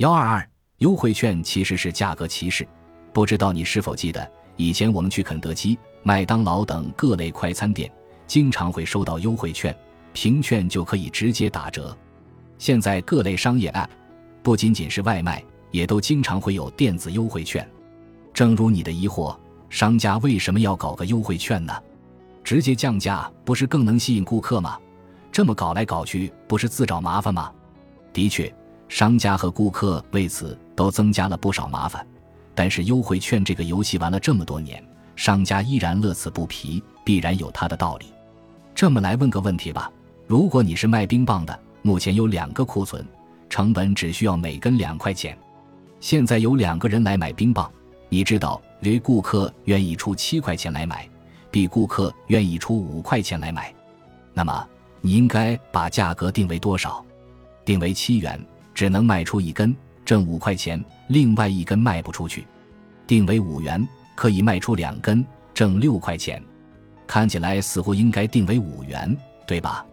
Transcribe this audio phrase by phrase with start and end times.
[0.00, 2.66] 幺二二优惠券其实是价格歧视，
[3.12, 4.26] 不知道你是否记得，
[4.56, 7.92] 以前我们去肯德基、麦当劳等各类快餐店，
[8.26, 9.76] 经常会收到优惠券，
[10.14, 11.94] 凭券就可以直接打折。
[12.56, 13.90] 现在各类商业 App，
[14.42, 17.68] 不仅仅是外卖，也都经常会有电子优惠券。
[18.32, 19.38] 正如你的疑惑，
[19.68, 21.74] 商家为什么要搞个优惠券呢？
[22.42, 24.78] 直接降价不是更能吸引顾客吗？
[25.30, 27.52] 这么搞来搞去，不是自找麻烦吗？
[28.14, 28.50] 的确。
[28.90, 32.04] 商家和顾客为此都增加了不少麻烦，
[32.56, 38.06] 但是优惠券这个游戏玩了这么多年，商家依然乐此不疲，必然有他的道理。
[38.74, 39.90] 这么来问个问题吧：
[40.26, 43.06] 如果你是卖冰棒的，目前有两个库存，
[43.48, 45.38] 成本只需要每根两块钱，
[46.00, 47.70] 现在有两个人来买冰棒，
[48.08, 51.08] 你知道，A 顾客愿意出七块钱来买
[51.52, 53.72] ，B 顾客愿意出五块钱来买，
[54.34, 54.66] 那么
[55.00, 57.04] 你应该把价格定为多少？
[57.64, 58.44] 定为七元。
[58.80, 59.76] 只能卖出一根，
[60.06, 62.46] 挣五块钱；另外一根卖不出去，
[63.06, 65.22] 定为五元，可以卖出两根，
[65.52, 66.42] 挣六块钱。
[67.06, 69.14] 看起来似乎应该定为五元，
[69.46, 69.84] 对吧？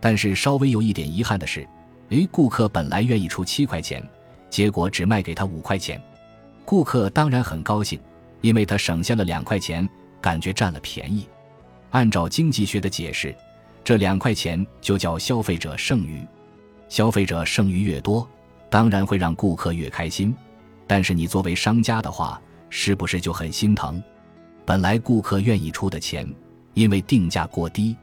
[0.00, 1.64] 但是稍微有一点遗憾的是，
[2.08, 4.02] 诶，顾客本来愿意出七块钱，
[4.50, 6.02] 结果只卖给他五块钱。
[6.64, 8.00] 顾客当然很高兴，
[8.40, 9.88] 因为他省下了两块钱，
[10.20, 11.28] 感觉占了便宜。
[11.90, 13.32] 按照经济学的解释，
[13.84, 16.20] 这两块钱就叫消费者剩余。
[16.94, 18.24] 消费者剩余越多，
[18.70, 20.32] 当然会让顾客越开心。
[20.86, 24.00] 但是你作为商家的话，是不是就很心疼？
[24.64, 26.24] 本来顾客愿意出的钱，
[26.72, 27.96] 因为定价过低，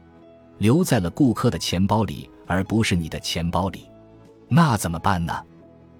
[0.58, 3.88] 留在了顾客的钱包里，而不是你的钱包里，
[4.46, 5.42] 那怎么办呢？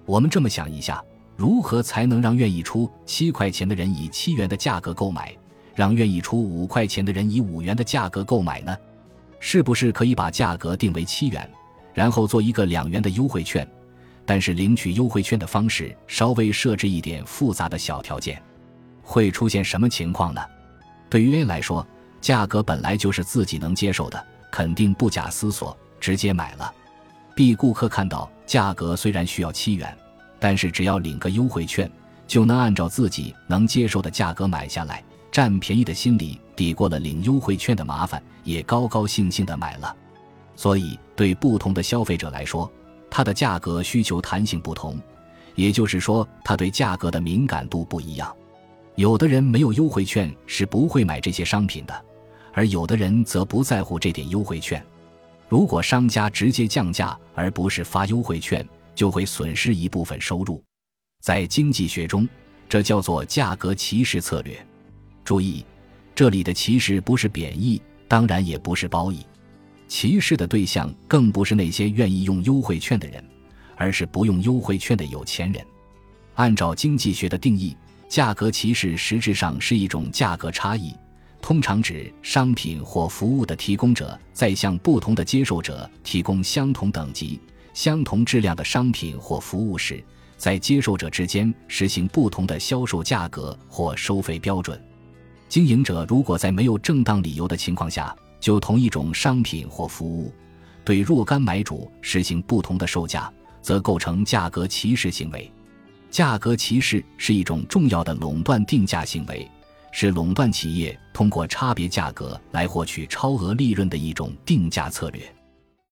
[0.05, 1.03] 我们这么想一下：
[1.35, 5.35] 如何才能让愿意出七块钱的人以七元的价格购买，
[5.73, 8.77] 让愿意出五块钱的人以五元的价格购买呢？
[9.39, 11.49] 是不是可以把价格定为七元？
[11.93, 13.67] 然后做一个两元的优惠券，
[14.25, 18.41] 但是领取优惠券的方式稍微设置一点复杂的小条件，
[19.01, 20.41] 会出现什么情况呢？
[21.09, 21.85] 对于 A 来说，
[22.19, 26.73] 价格本来就是自己能接受的，肯定不假思索直接买了。
[27.35, 29.95] B 顾客看到价格虽然需要七元，
[30.39, 31.91] 但是只要领个优惠券，
[32.27, 39.95] 就能按照自己能接受的价格买下来，占便宜的心理抵过了领优惠券的麻烦，也高高兴兴的买了。
[40.55, 42.71] 所以，对不同的消费者来说，
[43.09, 44.99] 它的价格需求弹性不同，
[45.55, 48.35] 也就是说，他对价格的敏感度不一样。
[48.95, 52.05] 有的人没有优惠券是不会买这些商品的，
[52.53, 54.83] 而有的人则不在乎这点优惠券。
[55.49, 60.63] 如果商家直接降价而不是发优惠券，就会损失一部分收入。
[61.21, 62.27] 在经济学中，
[62.67, 64.55] 这叫做价格歧视策略。
[65.23, 65.65] 注意，
[66.13, 69.25] 这里的歧视不是贬义，当然也不是褒义。
[69.93, 73.23] 歧视的对象更不是那些愿意用优惠券的人，
[73.75, 75.63] 而是不用优惠券的有钱人。
[76.33, 77.77] 按照经济学的定义，
[78.09, 80.95] 价格歧视实质上是一种价格差异，
[81.43, 87.39] 通常指商品或服务的提供者在向不同的接受者提供相同等级、
[87.75, 90.03] 相同质量的商品或服务时，
[90.37, 94.83] 在接受者之间实行不同的销售价格或收费标准。
[95.47, 100.29] 经营者如果在没有正当理由的情况下，就同一种商品或服务，
[100.83, 103.31] 对若干买主实行不同的售价，
[103.61, 105.49] 则构成价格歧视行为。
[106.11, 109.49] 价格歧视是一种重要的垄断定价行为，
[109.93, 115.23] 是垄断企业通过差别价格来获取超额利润的一种定价策略。